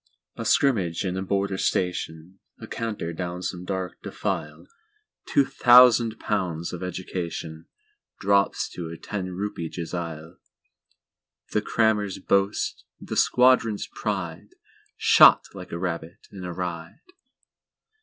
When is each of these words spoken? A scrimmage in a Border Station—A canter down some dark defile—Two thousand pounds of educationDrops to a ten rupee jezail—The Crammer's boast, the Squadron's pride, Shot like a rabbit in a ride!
A 0.35 0.45
scrimmage 0.45 1.05
in 1.05 1.15
a 1.15 1.21
Border 1.21 1.59
Station—A 1.59 2.65
canter 2.65 3.13
down 3.13 3.43
some 3.43 3.65
dark 3.65 4.01
defile—Two 4.01 5.45
thousand 5.45 6.19
pounds 6.19 6.73
of 6.73 6.81
educationDrops 6.81 8.67
to 8.73 8.89
a 8.89 8.97
ten 8.97 9.29
rupee 9.33 9.69
jezail—The 9.69 11.61
Crammer's 11.61 12.17
boast, 12.17 12.83
the 12.99 13.15
Squadron's 13.15 13.85
pride, 13.93 14.55
Shot 14.97 15.43
like 15.53 15.71
a 15.71 15.77
rabbit 15.77 16.25
in 16.31 16.43
a 16.45 16.51
ride! 16.51 17.01